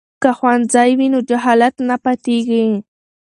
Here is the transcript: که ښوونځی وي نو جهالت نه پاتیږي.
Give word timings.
که 0.21 0.29
ښوونځی 0.37 0.91
وي 0.97 1.07
نو 1.13 1.19
جهالت 1.29 1.75
نه 1.89 1.95
پاتیږي. 2.03 2.65